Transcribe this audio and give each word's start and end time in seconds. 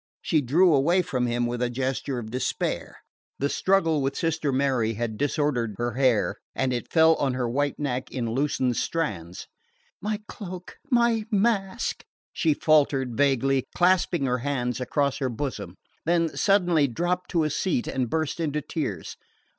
She 0.23 0.41
drew 0.41 0.73
away 0.73 1.03
from 1.03 1.27
him 1.27 1.45
with 1.45 1.61
a 1.61 1.69
gesture 1.69 2.17
of 2.17 2.31
despair. 2.31 2.95
The 3.37 3.49
struggle 3.49 4.01
with 4.01 4.15
Sister 4.17 4.51
Mary 4.51 4.93
had 4.95 5.15
disordered 5.15 5.75
her 5.77 5.91
hair 5.91 6.37
and 6.55 6.73
it 6.73 6.91
fell 6.91 7.13
on 7.17 7.35
her 7.35 7.47
white 7.47 7.77
neck 7.77 8.09
in 8.09 8.27
loosened 8.31 8.77
strands. 8.77 9.45
"My 10.01 10.19
cloak 10.27 10.77
my 10.89 11.25
mask" 11.29 12.03
she 12.33 12.55
faltered 12.55 13.15
vaguely, 13.15 13.65
clasping 13.75 14.25
her 14.25 14.39
hands 14.39 14.81
across 14.81 15.17
her 15.19 15.29
bosom; 15.29 15.75
then 16.03 16.29
suddenly 16.35 16.87
dropped 16.87 17.29
to 17.29 17.43
a 17.43 17.51
seat 17.51 17.85
and 17.87 18.09
burst 18.09 18.39
into 18.39 18.63
tears. 18.63 19.17